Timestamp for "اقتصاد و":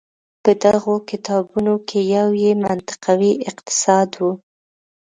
3.49-4.21